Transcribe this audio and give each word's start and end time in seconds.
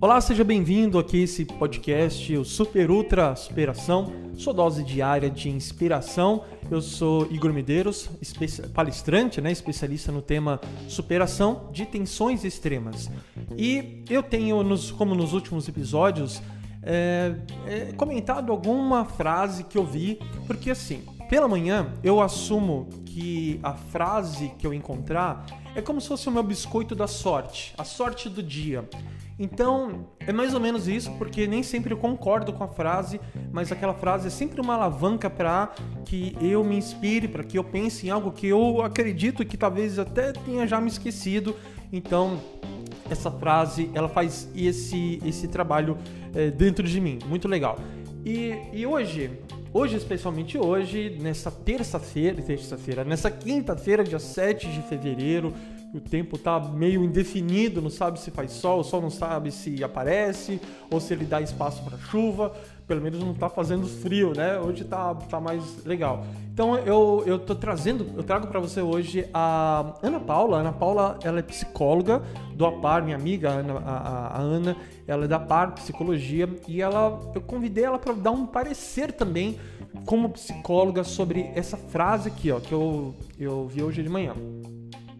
Olá, 0.00 0.20
seja 0.20 0.44
bem-vindo 0.44 0.96
aqui 0.98 1.20
a 1.20 1.24
esse 1.24 1.44
podcast, 1.44 2.36
o 2.36 2.44
Super 2.44 2.88
Ultra 2.90 3.34
Superação, 3.34 4.12
sua 4.36 4.54
dose 4.54 4.84
diária 4.84 5.28
de 5.28 5.50
inspiração. 5.50 6.44
Eu 6.70 6.80
sou 6.80 7.26
Igor 7.32 7.52
Medeiros, 7.52 8.08
palestrante, 8.72 9.40
né, 9.40 9.50
especialista 9.50 10.12
no 10.12 10.22
tema 10.22 10.60
superação 10.86 11.68
de 11.72 11.84
tensões 11.84 12.44
extremas. 12.44 13.10
E 13.56 14.04
eu 14.08 14.22
tenho, 14.22 14.62
nos, 14.62 14.92
como 14.92 15.16
nos 15.16 15.32
últimos 15.32 15.68
episódios, 15.68 16.40
é, 16.82 17.34
é, 17.66 17.92
comentado 17.96 18.52
alguma 18.52 19.04
frase 19.04 19.64
que 19.64 19.76
eu 19.76 19.84
vi, 19.84 20.20
porque 20.46 20.70
assim, 20.70 21.02
pela 21.28 21.46
manhã 21.46 21.92
eu 22.02 22.20
assumo 22.20 22.88
que 23.04 23.60
a 23.62 23.74
frase 23.74 24.52
que 24.58 24.66
eu 24.66 24.72
encontrar 24.72 25.44
é 25.74 25.82
como 25.82 26.00
se 26.00 26.08
fosse 26.08 26.28
o 26.28 26.32
meu 26.32 26.42
biscoito 26.42 26.94
da 26.94 27.06
sorte, 27.06 27.74
a 27.76 27.84
sorte 27.84 28.28
do 28.28 28.42
dia. 28.42 28.88
Então, 29.38 30.06
é 30.18 30.32
mais 30.32 30.52
ou 30.52 30.58
menos 30.58 30.88
isso, 30.88 31.12
porque 31.12 31.46
nem 31.46 31.62
sempre 31.62 31.94
eu 31.94 31.96
concordo 31.96 32.52
com 32.52 32.64
a 32.64 32.68
frase, 32.68 33.20
mas 33.52 33.70
aquela 33.70 33.94
frase 33.94 34.26
é 34.26 34.30
sempre 34.30 34.60
uma 34.60 34.74
alavanca 34.74 35.30
para 35.30 35.72
que 36.04 36.36
eu 36.40 36.64
me 36.64 36.76
inspire, 36.76 37.28
para 37.28 37.44
que 37.44 37.56
eu 37.56 37.62
pense 37.62 38.08
em 38.08 38.10
algo 38.10 38.32
que 38.32 38.48
eu 38.48 38.82
acredito 38.82 39.44
que 39.44 39.56
talvez 39.56 39.96
até 39.98 40.32
tenha 40.32 40.66
já 40.66 40.80
me 40.80 40.88
esquecido. 40.88 41.54
Então, 41.92 42.40
essa 43.08 43.30
frase, 43.30 43.90
ela 43.94 44.08
faz 44.08 44.48
esse, 44.56 45.20
esse 45.24 45.46
trabalho 45.46 45.96
é, 46.34 46.50
dentro 46.50 46.86
de 46.86 47.00
mim. 47.00 47.20
Muito 47.28 47.46
legal. 47.46 47.78
E, 48.24 48.54
e 48.72 48.84
hoje, 48.84 49.30
hoje, 49.72 49.96
especialmente 49.96 50.58
hoje, 50.58 51.16
nessa 51.20 51.50
terça-feira, 51.50 52.40
terça-feira, 52.42 53.04
nessa 53.04 53.30
quinta-feira, 53.30 54.04
dia 54.04 54.18
7 54.18 54.68
de 54.68 54.82
fevereiro, 54.82 55.54
o 55.94 56.00
tempo 56.00 56.36
tá 56.36 56.60
meio 56.60 57.02
indefinido, 57.02 57.80
não 57.80 57.90
sabe 57.90 58.20
se 58.20 58.30
faz 58.30 58.52
sol, 58.52 58.80
o 58.80 58.84
sol 58.84 59.00
não 59.00 59.10
sabe 59.10 59.50
se 59.50 59.82
aparece 59.82 60.60
ou 60.90 61.00
se 61.00 61.14
ele 61.14 61.24
dá 61.24 61.40
espaço 61.40 61.82
para 61.82 61.96
chuva. 61.98 62.54
Pelo 62.88 63.02
menos 63.02 63.20
não 63.20 63.34
tá 63.34 63.50
fazendo 63.50 63.86
frio, 63.86 64.32
né? 64.34 64.58
Hoje 64.58 64.82
tá, 64.82 65.14
tá 65.14 65.38
mais 65.38 65.84
legal. 65.84 66.24
Então 66.52 66.76
eu, 66.78 67.22
eu 67.26 67.38
tô 67.38 67.54
trazendo, 67.54 68.04
eu 68.16 68.24
trago 68.24 68.46
para 68.46 68.58
você 68.58 68.80
hoje 68.80 69.28
a 69.32 69.94
Ana 70.02 70.18
Paula. 70.18 70.56
A 70.56 70.60
Ana 70.60 70.72
Paula, 70.72 71.18
ela 71.22 71.38
é 71.38 71.42
psicóloga 71.42 72.22
do 72.54 72.66
APAR, 72.66 73.04
minha 73.04 73.14
amiga 73.14 73.50
Ana, 73.50 73.74
a, 73.74 74.38
a 74.38 74.40
Ana, 74.40 74.76
ela 75.06 75.26
é 75.26 75.28
da 75.28 75.36
APAR 75.36 75.74
Psicologia 75.74 76.48
e 76.66 76.82
ela, 76.82 77.20
eu 77.34 77.42
convidei 77.42 77.84
ela 77.84 77.98
para 77.98 78.14
dar 78.14 78.30
um 78.30 78.46
parecer 78.46 79.12
também 79.12 79.58
como 80.04 80.30
psicóloga 80.30 81.04
sobre 81.04 81.50
essa 81.54 81.76
frase 81.76 82.28
aqui, 82.28 82.50
ó, 82.50 82.58
que 82.58 82.72
eu, 82.72 83.14
eu 83.38 83.68
vi 83.68 83.82
hoje 83.82 84.02
de 84.02 84.08
manhã. 84.08 84.34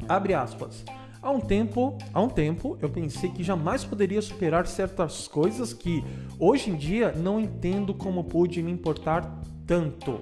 Abre 0.09 0.35
aspas. 0.35 0.85
Há 1.21 1.31
um 1.31 1.41
tempo, 1.41 1.99
há 2.15 2.21
um 2.21 2.29
tempo, 2.29 2.79
eu 2.81 2.89
pensei 2.89 3.31
que 3.31 3.43
jamais 3.43 3.85
poderia 3.85 4.23
superar 4.23 4.67
certas 4.69 5.27
coisas 5.27 5.73
que 5.73 6.05
hoje 6.39 6.71
em 6.71 6.77
dia 6.77 7.13
não 7.13 7.41
entendo 7.41 7.93
como 7.93 8.23
pude 8.23 8.63
me 8.63 8.71
importar 8.71 9.41
tanto. 9.67 10.21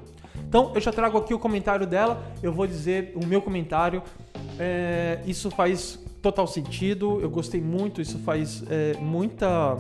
Então, 0.49 0.73
eu 0.75 0.81
já 0.81 0.91
trago 0.91 1.19
aqui 1.19 1.35
o 1.35 1.39
comentário 1.39 1.87
dela, 1.87 2.23
eu 2.43 2.53
vou 2.53 2.67
dizer 2.67 3.13
o 3.15 3.27
meu 3.27 3.43
comentário. 3.43 4.03
É, 4.59 5.21
isso 5.27 5.51
faz 5.51 5.99
total 6.23 6.47
sentido, 6.47 7.21
eu 7.21 7.29
gostei 7.29 7.61
muito, 7.61 8.01
isso 8.01 8.19
faz 8.21 8.65
é, 8.71 8.95
muita. 8.99 9.77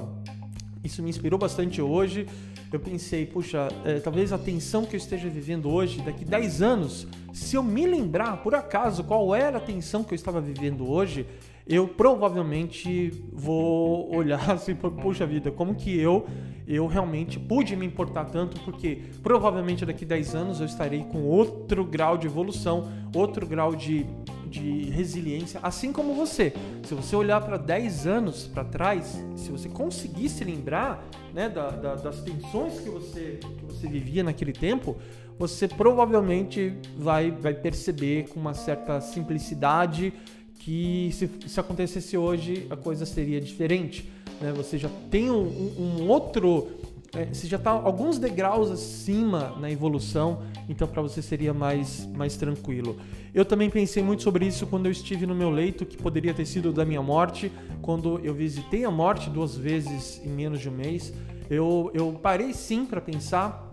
Isso 0.84 1.03
me 1.03 1.09
inspirou 1.09 1.39
bastante 1.39 1.81
hoje 1.81 2.27
eu 2.72 2.81
pensei, 2.81 3.27
puxa, 3.27 3.69
é, 3.84 4.00
talvez 4.00 4.33
a 4.33 4.39
tensão 4.39 4.84
que 4.84 4.97
eu 4.97 4.98
esteja 4.98 5.28
vivendo 5.28 5.70
hoje, 5.70 6.03
daqui 6.03 6.25
10 6.25 6.62
anos, 6.62 7.06
se 7.33 7.56
eu 7.56 7.62
me 7.62 7.86
lembrar 7.86 8.42
por 8.42 8.55
acaso 8.55 9.05
qual 9.05 9.34
era 9.34 9.59
a 9.59 9.61
tensão 9.61 10.03
que 10.03 10.12
eu 10.12 10.17
estava 10.17 10.41
vivendo 10.41 10.89
hoje, 10.89 11.27
eu 11.67 11.89
provavelmente 11.89 13.12
vou 13.33 14.14
olhar 14.14 14.50
assim, 14.50 14.75
puxa 14.75 15.27
vida, 15.27 15.50
como 15.50 15.75
que 15.75 15.99
eu 15.99 16.27
eu 16.66 16.87
realmente 16.88 17.38
pude 17.38 17.77
me 17.77 17.87
importar 17.87 18.25
tanto, 18.25 18.60
porque 18.62 19.00
provavelmente 19.22 19.87
daqui 19.87 20.04
10 20.04 20.34
anos 20.34 20.60
eu 20.60 20.66
estarei 20.66 21.04
com 21.04 21.22
outro 21.22 21.84
grau 21.84 22.19
de 22.19 22.27
evolução, 22.27 22.91
outro 23.15 23.47
grau 23.47 23.77
de, 23.77 24.04
de 24.47 24.91
resiliência, 24.91 25.61
assim 25.62 25.93
como 25.93 26.15
você. 26.15 26.53
Se 26.84 26.95
você 26.95 27.15
olhar 27.17 27.41
para 27.41 27.57
10 27.57 28.07
anos 28.07 28.47
para 28.47 28.65
trás, 28.65 29.23
se 29.37 29.51
você 29.51 29.69
conseguir 29.69 30.29
se 30.29 30.45
lembrar 30.45 31.07
né, 31.34 31.49
da, 31.49 31.71
da, 31.71 31.95
das 31.97 32.21
tensões 32.23 32.81
que 32.81 32.89
você, 32.89 33.41
que 33.41 33.65
você 33.65 33.87
vivia 33.87 34.23
naquele 34.23 34.53
tempo, 34.53 34.97
você 35.39 35.69
provavelmente 35.69 36.73
vai, 36.97 37.31
vai 37.31 37.55
perceber 37.55 38.29
com 38.29 38.41
uma 38.41 38.55
certa 38.55 39.01
simplicidade 39.01 40.12
que 40.59 41.11
se, 41.13 41.31
se 41.47 41.61
acontecesse 41.61 42.17
hoje 42.17 42.67
a 42.71 42.77
coisa 42.77 43.05
seria 43.05 43.41
diferente. 43.41 44.11
Né? 44.41 44.53
Você 44.53 44.78
já 44.78 44.89
tem 45.11 45.31
um, 45.31 45.45
um 45.78 46.09
outro 46.09 46.69
é, 47.16 47.25
você 47.32 47.47
já 47.47 47.56
está 47.56 47.71
alguns 47.71 48.19
degraus 48.19 48.71
acima 48.71 49.56
na 49.59 49.71
evolução, 49.71 50.43
então 50.69 50.87
para 50.87 51.00
você 51.00 51.22
seria 51.22 51.54
mais, 51.54 52.06
mais 52.15 52.37
tranquilo. 52.37 52.97
Eu 53.34 53.44
também 53.44 53.71
pensei 53.71 54.03
muito 54.03 54.22
sobre 54.22 54.47
isso 54.47 54.66
quando 54.66 54.87
eu 54.87 54.93
estive 54.93 55.27
no 55.27 55.34
meu 55.34 55.50
leito, 55.50 55.87
que 55.87 55.97
poderia 55.97 56.34
ter 56.34 56.44
sido 56.44 56.72
da 56.72 56.84
minha 56.84 57.03
morte, 57.03 57.50
quando 57.81 58.21
eu 58.22 58.34
visitei 58.34 58.84
a 58.84 58.91
morte 58.91 59.31
duas 59.31 59.56
vezes 59.56 60.21
em 60.25 60.28
menos 60.28 60.60
de 60.60 60.69
um 60.69 60.72
mês. 60.72 61.12
Eu, 61.49 61.91
eu 61.94 62.12
parei 62.22 62.53
sim 62.53 62.84
para 62.84 63.00
pensar, 63.00 63.71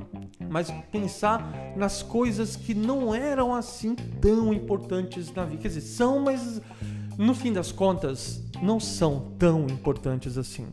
mas 0.50 0.72
pensar 0.92 1.74
nas 1.75 2.04
coisas 2.04 2.56
que 2.56 2.74
não 2.74 3.14
eram 3.14 3.54
assim 3.54 3.96
tão 4.22 4.54
importantes 4.54 5.34
na 5.34 5.44
vida. 5.44 5.62
Quer 5.62 5.68
dizer, 5.70 5.81
são, 5.81 6.20
mas 6.20 6.62
no 7.18 7.34
fim 7.34 7.52
das 7.52 7.72
contas, 7.72 8.44
não 8.62 8.80
são 8.80 9.34
tão 9.38 9.66
importantes 9.66 10.38
assim. 10.38 10.68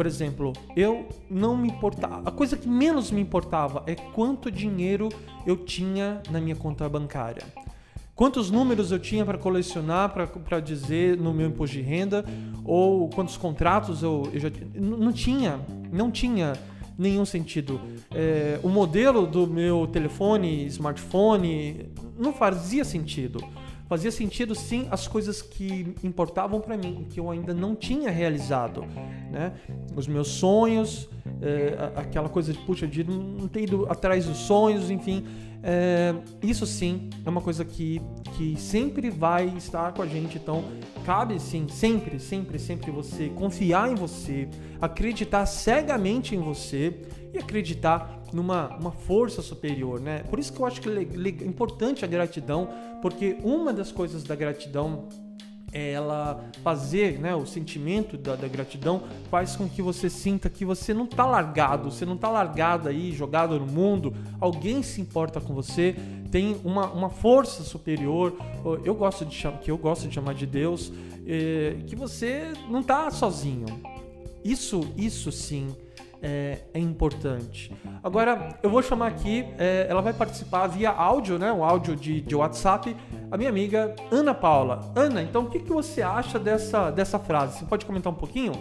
Por 0.00 0.06
exemplo, 0.06 0.54
eu 0.74 1.06
não 1.28 1.54
me 1.54 1.68
importava. 1.68 2.26
A 2.26 2.32
coisa 2.32 2.56
que 2.56 2.66
menos 2.66 3.10
me 3.10 3.20
importava 3.20 3.82
é 3.86 3.94
quanto 3.94 4.50
dinheiro 4.50 5.10
eu 5.46 5.58
tinha 5.58 6.22
na 6.30 6.40
minha 6.40 6.56
conta 6.56 6.88
bancária. 6.88 7.42
Quantos 8.14 8.50
números 8.50 8.90
eu 8.90 8.98
tinha 8.98 9.26
para 9.26 9.36
colecionar, 9.36 10.10
para 10.14 10.58
dizer 10.58 11.18
no 11.18 11.34
meu 11.34 11.48
imposto 11.48 11.76
de 11.76 11.82
renda, 11.82 12.24
ou 12.64 13.10
quantos 13.10 13.36
contratos 13.36 14.02
eu, 14.02 14.26
eu 14.32 14.40
já 14.40 14.50
não 14.74 15.12
tinha, 15.12 15.60
não 15.92 16.10
tinha 16.10 16.54
nenhum 16.96 17.26
sentido. 17.26 17.78
É, 18.10 18.58
o 18.62 18.70
modelo 18.70 19.26
do 19.26 19.46
meu 19.46 19.86
telefone, 19.86 20.64
smartphone, 20.64 21.90
não 22.18 22.32
fazia 22.32 22.86
sentido 22.86 23.38
fazia 23.90 24.12
sentido 24.12 24.54
sim 24.54 24.86
as 24.88 25.08
coisas 25.08 25.42
que 25.42 25.96
importavam 26.04 26.60
para 26.60 26.76
mim, 26.76 27.08
que 27.10 27.18
eu 27.18 27.28
ainda 27.28 27.52
não 27.52 27.74
tinha 27.74 28.08
realizado, 28.08 28.84
né? 29.32 29.52
Os 29.96 30.06
meus 30.06 30.28
sonhos, 30.28 31.08
é, 31.42 31.92
aquela 31.96 32.28
coisa 32.28 32.52
de 32.52 32.58
puxa, 32.60 32.86
de 32.86 33.04
não 33.04 33.48
ter 33.48 33.62
ido 33.62 33.86
atrás 33.90 34.26
dos 34.26 34.38
sonhos, 34.38 34.90
enfim, 34.90 35.24
é, 35.62 36.14
isso 36.42 36.66
sim 36.66 37.10
é 37.24 37.28
uma 37.28 37.40
coisa 37.40 37.64
que, 37.64 38.00
que 38.36 38.58
sempre 38.58 39.10
vai 39.10 39.46
estar 39.56 39.92
com 39.92 40.02
a 40.02 40.06
gente. 40.06 40.36
Então, 40.38 40.64
cabe 41.04 41.38
sim, 41.38 41.66
sempre, 41.68 42.18
sempre, 42.18 42.58
sempre 42.58 42.90
você 42.90 43.28
confiar 43.28 43.90
em 43.90 43.94
você, 43.94 44.48
acreditar 44.80 45.46
cegamente 45.46 46.34
em 46.34 46.40
você 46.40 47.00
e 47.32 47.38
acreditar 47.38 48.22
numa 48.32 48.76
uma 48.76 48.92
força 48.92 49.42
superior, 49.42 50.00
né? 50.00 50.20
Por 50.30 50.38
isso 50.38 50.52
que 50.52 50.60
eu 50.60 50.66
acho 50.66 50.80
que 50.80 50.88
é 50.88 51.46
importante 51.46 52.04
a 52.04 52.08
gratidão, 52.08 52.68
porque 53.02 53.36
uma 53.42 53.72
das 53.72 53.92
coisas 53.92 54.22
da 54.22 54.34
gratidão 54.34 55.08
ela 55.72 56.44
fazer, 56.62 57.18
né, 57.18 57.34
o 57.34 57.46
sentimento 57.46 58.16
da, 58.16 58.34
da, 58.34 58.48
gratidão 58.48 59.02
faz 59.30 59.54
com 59.54 59.68
que 59.68 59.80
você 59.80 60.10
sinta 60.10 60.50
que 60.50 60.64
você 60.64 60.92
não 60.92 61.04
está 61.04 61.24
largado, 61.24 61.90
você 61.90 62.04
não 62.04 62.14
está 62.14 62.28
largado 62.28 62.88
aí, 62.88 63.12
jogado 63.12 63.58
no 63.58 63.66
mundo, 63.66 64.12
alguém 64.40 64.82
se 64.82 65.00
importa 65.00 65.40
com 65.40 65.54
você, 65.54 65.94
tem 66.30 66.60
uma, 66.64 66.86
uma 66.90 67.10
força 67.10 67.62
superior, 67.62 68.36
eu 68.84 68.94
gosto 68.94 69.24
de 69.24 69.34
chamar, 69.34 69.58
que 69.58 69.70
eu 69.70 69.78
gosto 69.78 70.08
de 70.08 70.14
chamar 70.14 70.34
de 70.34 70.46
Deus, 70.46 70.92
é, 71.26 71.76
que 71.86 71.94
você 71.94 72.52
não 72.68 72.80
está 72.80 73.10
sozinho. 73.10 73.66
Isso, 74.44 74.80
isso 74.96 75.30
sim 75.30 75.68
é, 76.22 76.58
é, 76.74 76.78
importante. 76.78 77.72
Agora, 78.02 78.58
eu 78.62 78.70
vou 78.70 78.82
chamar 78.82 79.08
aqui, 79.08 79.44
é, 79.58 79.86
ela 79.88 80.02
vai 80.02 80.12
participar 80.12 80.66
via 80.66 80.90
áudio, 80.90 81.38
né? 81.38 81.52
Um 81.52 81.64
áudio 81.64 81.96
de, 81.96 82.20
de 82.20 82.34
WhatsApp, 82.34 82.94
a 83.30 83.36
minha 83.36 83.48
amiga 83.48 83.94
Ana 84.10 84.34
Paula. 84.34 84.92
Ana, 84.96 85.22
então 85.22 85.44
o 85.44 85.50
que, 85.50 85.60
que 85.60 85.72
você 85.72 86.02
acha 86.02 86.38
dessa, 86.38 86.90
dessa 86.90 87.18
frase? 87.18 87.58
Você 87.58 87.64
pode 87.64 87.86
comentar 87.86 88.12
um 88.12 88.16
pouquinho? 88.16 88.52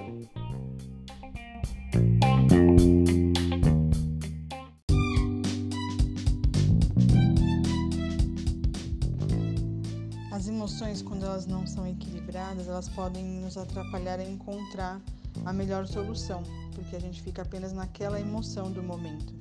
As 10.31 10.47
emoções, 10.47 11.01
quando 11.01 11.25
elas 11.25 11.47
não 11.47 11.65
são 11.65 11.87
equilibradas, 11.87 12.67
elas 12.67 12.87
podem 12.89 13.25
nos 13.25 13.57
atrapalhar 13.57 14.19
a 14.19 14.23
encontrar 14.23 15.01
a 15.45 15.51
melhor 15.51 15.87
solução, 15.87 16.43
porque 16.75 16.95
a 16.95 16.99
gente 16.99 17.21
fica 17.23 17.41
apenas 17.41 17.73
naquela 17.73 18.19
emoção 18.19 18.71
do 18.71 18.83
momento. 18.83 19.33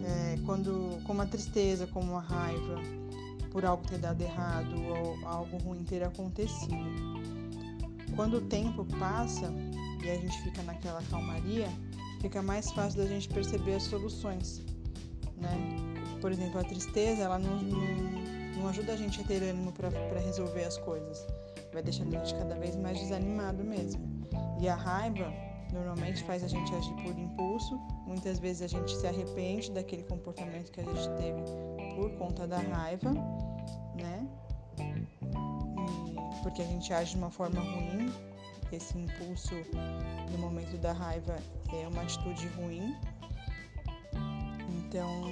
É, 0.00 0.38
quando, 0.46 1.02
como 1.04 1.20
a 1.20 1.26
tristeza, 1.26 1.86
como 1.86 2.16
a 2.16 2.20
raiva, 2.20 2.80
por 3.50 3.64
algo 3.64 3.86
ter 3.86 3.98
dado 3.98 4.22
errado 4.22 4.74
ou 4.82 5.26
algo 5.26 5.56
ruim 5.58 5.84
ter 5.84 6.02
acontecido. 6.02 6.76
Quando 8.14 8.38
o 8.38 8.40
tempo 8.42 8.84
passa 8.98 9.52
e 10.02 10.10
a 10.10 10.16
gente 10.16 10.42
fica 10.42 10.62
naquela 10.62 11.02
calmaria, 11.04 11.68
fica 12.20 12.42
mais 12.42 12.70
fácil 12.70 13.00
da 13.00 13.06
gente 13.06 13.28
perceber 13.28 13.74
as 13.74 13.84
soluções, 13.84 14.62
né? 15.36 15.50
Por 16.20 16.32
exemplo, 16.32 16.58
a 16.60 16.64
tristeza, 16.64 17.22
ela 17.22 17.38
não, 17.38 17.62
não, 17.62 17.80
não 18.56 18.68
ajuda 18.68 18.92
a 18.92 18.96
gente 18.96 19.20
a 19.20 19.24
ter 19.24 19.42
ânimo 19.42 19.72
para 19.72 20.18
resolver 20.18 20.64
as 20.64 20.76
coisas, 20.78 21.24
vai 21.72 21.82
deixando 21.82 22.14
a 22.16 22.18
gente 22.18 22.34
cada 22.34 22.56
vez 22.56 22.74
mais 22.76 22.98
desanimado 22.98 23.62
mesmo. 23.62 24.02
E 24.60 24.68
a 24.68 24.74
raiva 24.74 25.32
normalmente 25.78 26.22
faz 26.24 26.42
a 26.42 26.48
gente 26.48 26.74
agir 26.74 26.94
por 26.94 27.18
impulso, 27.18 27.78
muitas 28.06 28.38
vezes 28.38 28.62
a 28.62 28.66
gente 28.66 28.94
se 28.96 29.06
arrepende 29.06 29.70
daquele 29.70 30.02
comportamento 30.02 30.70
que 30.70 30.80
a 30.80 30.84
gente 30.84 31.08
teve 31.16 31.42
por 31.94 32.10
conta 32.18 32.46
da 32.46 32.58
raiva, 32.58 33.12
né? 33.94 34.26
E 34.78 36.42
porque 36.42 36.62
a 36.62 36.64
gente 36.64 36.92
age 36.92 37.12
de 37.12 37.18
uma 37.18 37.30
forma 37.30 37.60
ruim, 37.60 38.12
esse 38.72 38.96
impulso 38.98 39.54
no 40.30 40.38
momento 40.38 40.76
da 40.78 40.92
raiva 40.92 41.36
é 41.72 41.88
uma 41.88 42.02
atitude 42.02 42.46
ruim. 42.48 42.94
Então, 44.68 45.22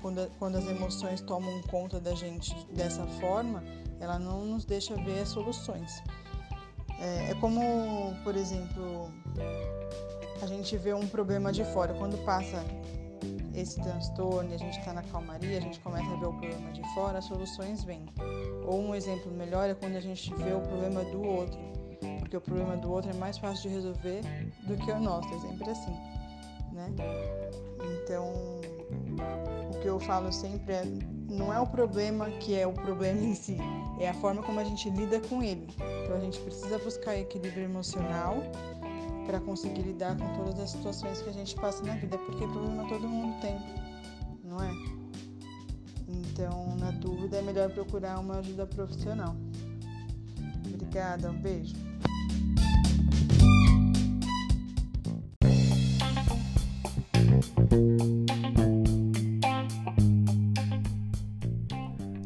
quando, 0.00 0.30
quando 0.38 0.56
as 0.56 0.66
emoções 0.66 1.20
tomam 1.20 1.60
conta 1.62 2.00
da 2.00 2.14
gente 2.14 2.54
dessa 2.72 3.06
forma, 3.20 3.62
ela 4.00 4.18
não 4.18 4.44
nos 4.44 4.64
deixa 4.64 4.94
ver 4.96 5.20
as 5.20 5.28
soluções. 5.28 6.02
É, 7.00 7.30
é 7.30 7.34
como, 7.40 8.14
por 8.22 8.36
exemplo, 8.36 9.10
a 10.42 10.46
gente 10.46 10.76
vê 10.76 10.92
um 10.92 11.06
problema 11.08 11.52
de 11.52 11.64
fora. 11.64 11.94
Quando 11.94 12.16
passa 12.24 12.64
esse 13.54 13.80
transtorno 13.80 14.50
e 14.50 14.54
a 14.54 14.58
gente 14.58 14.78
está 14.78 14.92
na 14.92 15.02
calmaria, 15.02 15.58
a 15.58 15.60
gente 15.60 15.80
começa 15.80 16.10
a 16.10 16.16
ver 16.16 16.26
o 16.26 16.32
problema 16.32 16.72
de 16.72 16.82
fora, 16.94 17.18
as 17.18 17.24
soluções 17.24 17.82
vêm. 17.84 18.06
Ou 18.66 18.80
um 18.80 18.94
exemplo 18.94 19.30
melhor 19.32 19.68
é 19.68 19.74
quando 19.74 19.96
a 19.96 20.00
gente 20.00 20.32
vê 20.34 20.52
o 20.52 20.60
problema 20.60 21.02
do 21.04 21.22
outro, 21.22 21.58
porque 22.18 22.36
o 22.36 22.40
problema 22.40 22.76
do 22.76 22.90
outro 22.90 23.10
é 23.10 23.14
mais 23.14 23.38
fácil 23.38 23.68
de 23.68 23.76
resolver 23.76 24.20
do 24.66 24.76
que 24.76 24.90
o 24.90 25.00
nosso, 25.00 25.28
é 25.34 25.38
sempre 25.40 25.70
assim, 25.70 25.96
né? 26.72 26.88
Então, 28.02 28.32
que 29.80 29.88
eu 29.88 29.98
falo 29.98 30.32
sempre 30.32 30.74
é 30.74 30.84
não 31.28 31.52
é 31.52 31.60
o 31.60 31.66
problema 31.66 32.28
que 32.30 32.54
é 32.56 32.66
o 32.66 32.72
problema 32.72 33.20
em 33.20 33.34
si, 33.34 33.56
é 33.98 34.08
a 34.08 34.14
forma 34.14 34.42
como 34.42 34.58
a 34.58 34.64
gente 34.64 34.90
lida 34.90 35.20
com 35.20 35.42
ele. 35.42 35.66
Então 36.04 36.16
a 36.16 36.20
gente 36.20 36.38
precisa 36.40 36.78
buscar 36.78 37.16
equilíbrio 37.16 37.64
emocional 37.64 38.42
para 39.26 39.40
conseguir 39.40 39.82
lidar 39.82 40.16
com 40.16 40.26
todas 40.34 40.58
as 40.58 40.70
situações 40.70 41.22
que 41.22 41.28
a 41.28 41.32
gente 41.32 41.54
passa 41.54 41.84
na 41.84 41.94
vida, 41.94 42.18
porque 42.18 42.46
problema 42.46 42.88
todo 42.88 43.08
mundo 43.08 43.40
tem, 43.40 43.56
não 44.44 44.60
é? 44.60 44.72
Então, 46.08 46.76
na 46.78 46.90
dúvida, 46.90 47.36
é 47.36 47.42
melhor 47.42 47.70
procurar 47.70 48.18
uma 48.18 48.38
ajuda 48.38 48.66
profissional. 48.66 49.36
Obrigada, 50.66 51.30
um 51.30 51.40
beijo. 51.40 51.76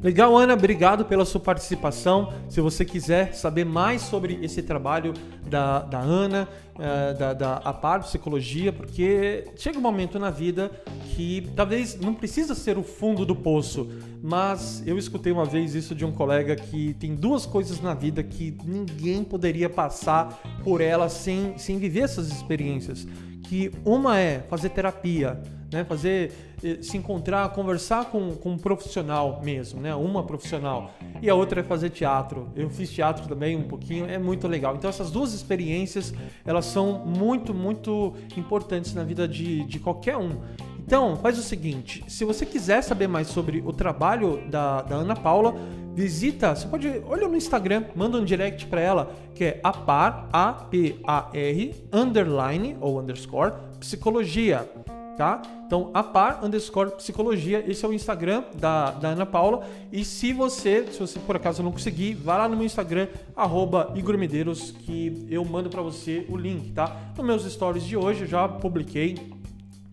Legal, 0.05 0.37
Ana, 0.37 0.53
obrigado 0.53 1.07
pela 1.07 1.25
sua 1.25 1.41
participação. 1.41 2.31
Se 2.51 2.61
você 2.61 2.85
quiser 2.85 3.33
saber 3.33 3.65
mais 3.65 4.03
sobre 4.03 4.39
esse 4.43 4.63
trabalho 4.63 5.15
da, 5.49 5.79
da 5.79 5.99
Ana, 5.99 6.47
uh, 6.75 7.19
da, 7.19 7.33
da 7.33 7.55
a 7.57 7.73
par 7.73 8.01
psicologia, 8.01 8.71
porque 8.71 9.47
chega 9.57 9.79
um 9.79 9.81
momento 9.81 10.19
na 10.19 10.29
vida 10.29 10.71
que 11.17 11.51
talvez 11.57 11.99
não 11.99 12.13
precisa 12.13 12.55
ser 12.55 12.77
o 12.77 12.83
fundo 12.83 13.25
do 13.25 13.35
poço, 13.35 13.89
mas 14.23 14.83
eu 14.87 14.99
escutei 14.99 15.33
uma 15.33 15.47
vez 15.47 15.75
isso 15.75 15.95
de 15.95 16.05
um 16.05 16.13
colega 16.13 16.55
que 16.55 16.93
tem 17.01 17.15
duas 17.15 17.47
coisas 17.47 17.81
na 17.81 17.95
vida 17.95 18.23
que 18.23 18.55
ninguém 18.63 19.25
poderia 19.25 19.71
passar 19.71 20.39
por 20.63 20.83
elas 20.83 21.13
sem, 21.13 21.57
sem 21.57 21.79
viver 21.79 22.01
essas 22.01 22.29
experiências. 22.31 23.09
Que 23.45 23.73
uma 23.87 24.19
é 24.19 24.41
fazer 24.51 24.69
terapia, 24.69 25.41
né? 25.75 25.85
Fazer 25.85 26.33
eh, 26.63 26.79
se 26.81 26.97
encontrar, 26.97 27.49
conversar 27.51 28.07
com, 28.07 28.35
com 28.37 28.53
um 28.53 28.59
profissional 28.59 29.41
mesmo, 29.43 29.81
né? 29.81 29.95
Uma 29.95 30.23
profissional. 30.23 30.93
E 31.21 31.29
a 31.29 31.35
outra 31.35 31.61
é 31.61 31.65
fazer 31.65 31.91
teatro. 31.91 32.49
Eu 32.55 32.71
fiz 32.71 32.91
teatro 32.91 33.29
também 33.29 33.57
um 33.57 33.65
pouquinho, 33.65 34.07
é 34.07 34.19
muito 34.19 34.49
legal. 34.49 34.77
Então 34.77 34.89
essas 34.89 35.11
duas 35.11 35.35
experiências, 35.35 36.15
elas 36.47 36.65
são 36.65 37.05
muito, 37.05 37.53
muito 37.53 38.15
importantes 38.37 38.95
na 38.95 39.05
vida 39.05 39.29
de, 39.29 39.65
de 39.65 39.79
qualquer 39.79 40.17
um. 40.17 40.39
Então, 40.87 41.17
faz 41.17 41.39
o 41.39 41.43
seguinte: 41.43 42.05
se 42.07 42.25
você 42.25 42.45
quiser 42.45 42.83
saber 42.83 43.09
mais 43.09 43.29
sobre 43.29 43.63
o 43.65 43.73
trabalho 43.73 44.43
da, 44.49 44.83
da 44.83 44.97
Ana 44.97 45.17
Paula, 45.17 45.55
visita, 45.95 46.55
você 46.55 46.67
pode, 46.67 46.89
olha 47.09 47.27
no 47.27 47.37
Instagram, 47.37 47.85
manda 47.95 48.19
um 48.19 48.25
direct 48.25 48.67
para 48.67 48.81
ela, 48.81 49.15
que 49.35 49.45
é 49.45 49.61
apar, 49.63 50.29
A-P-A-R, 50.33 51.75
underline 51.93 52.77
ou 52.81 53.01
underscore, 53.01 53.55
psicologia 53.81 54.69
tá? 55.17 55.43
Então, 55.67 55.91
a 55.95 56.03
par 56.03 56.45
underscore 56.45 56.93
psicologia, 56.93 57.65
esse 57.67 57.85
é 57.85 57.89
o 57.89 57.93
Instagram 57.93 58.45
da, 58.55 58.91
da 58.91 59.09
Ana 59.09 59.27
Paula. 59.27 59.67
E 59.93 60.05
se 60.05 60.33
você, 60.33 60.87
se 60.93 60.99
você 60.99 61.19
por 61.19 61.37
acaso 61.37 61.63
não 61.63 61.73
conseguir, 61.73 62.15
vá 62.15 62.39
lá 62.39 62.49
no 62.49 62.57
meu 62.57 62.67
Instagram, 62.67 63.09
arroba 63.35 63.93
Igor 63.95 64.19
Medeiros, 64.19 64.71
que 64.71 65.27
eu 65.31 65.45
mando 65.45 65.71
para 65.71 65.83
você 65.83 66.27
o 66.29 66.37
link, 66.37 66.73
tá? 66.73 67.13
Nos 67.17 67.27
meus 67.27 67.53
stories 67.53 67.85
de 67.85 67.97
hoje 67.97 68.23
eu 68.23 68.29
já 68.29 68.49
publiquei 68.49 69.17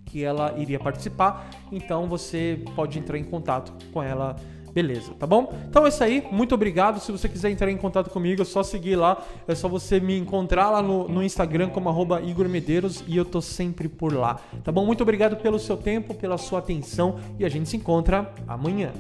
que 0.06 0.24
ela 0.24 0.54
iria 0.58 0.78
participar, 0.78 1.50
então 1.72 2.06
você 2.06 2.62
pode 2.76 3.00
entrar 3.00 3.18
em 3.18 3.24
contato 3.24 3.72
com 3.94 4.04
ela 4.04 4.36
Beleza, 4.74 5.14
tá 5.20 5.28
bom? 5.28 5.54
Então 5.70 5.86
é 5.86 5.90
isso 5.90 6.04
aí, 6.04 6.26
muito 6.32 6.56
obrigado. 6.56 7.00
Se 7.00 7.12
você 7.12 7.28
quiser 7.28 7.50
entrar 7.50 7.70
em 7.70 7.78
contato 7.78 8.10
comigo, 8.10 8.42
é 8.42 8.46
só 8.46 8.64
seguir 8.64 8.96
lá. 8.96 9.22
É 9.48 9.56
só 9.56 9.68
você 9.68 10.00
me 10.00 10.18
encontrar 10.18 10.70
lá 10.70 10.82
no, 10.82 11.08
no 11.08 11.24
Instagram 11.24 11.70
como 11.70 11.90
Igor 12.20 12.48
Medeiros 12.48 13.04
e 13.08 13.18
eu 13.18 13.26
tô 13.26 13.42
sempre 13.42 13.90
por 13.90 14.14
lá. 14.14 14.40
Tá 14.64 14.72
bom? 14.72 14.86
Muito 14.86 15.02
obrigado 15.02 15.36
pelo 15.38 15.60
seu 15.60 15.78
tempo, 15.78 16.14
pela 16.14 16.38
sua 16.38 16.60
atenção 16.60 17.20
e 17.38 17.46
a 17.46 17.50
gente 17.50 17.70
se 17.70 17.78
encontra 17.78 18.34
amanhã. 18.48 18.92